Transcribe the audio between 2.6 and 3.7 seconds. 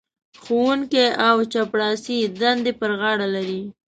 پر غاړه لري.